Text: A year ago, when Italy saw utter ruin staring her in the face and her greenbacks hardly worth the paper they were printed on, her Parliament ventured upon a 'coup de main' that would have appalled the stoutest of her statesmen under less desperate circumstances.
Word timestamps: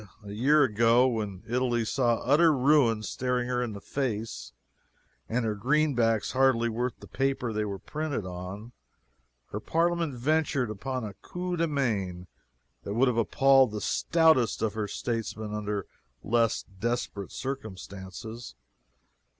A 0.23 0.31
year 0.31 0.63
ago, 0.63 1.07
when 1.07 1.43
Italy 1.47 1.85
saw 1.85 2.23
utter 2.23 2.51
ruin 2.51 3.03
staring 3.03 3.47
her 3.49 3.61
in 3.61 3.73
the 3.73 3.79
face 3.79 4.51
and 5.29 5.45
her 5.45 5.53
greenbacks 5.53 6.31
hardly 6.31 6.69
worth 6.69 6.99
the 6.99 7.07
paper 7.07 7.53
they 7.53 7.65
were 7.65 7.77
printed 7.77 8.25
on, 8.25 8.71
her 9.51 9.59
Parliament 9.59 10.15
ventured 10.15 10.71
upon 10.71 11.03
a 11.03 11.13
'coup 11.13 11.55
de 11.55 11.67
main' 11.67 12.25
that 12.81 12.95
would 12.95 13.09
have 13.09 13.15
appalled 13.17 13.69
the 13.71 13.79
stoutest 13.79 14.63
of 14.63 14.73
her 14.73 14.87
statesmen 14.87 15.53
under 15.53 15.85
less 16.23 16.63
desperate 16.63 17.31
circumstances. 17.31 18.55